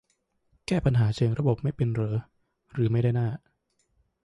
[0.67, 2.17] แก้ปัญหาเชิงระบบไม่เป็นเหรอ
[2.73, 3.27] หรือไม่ได้หน้า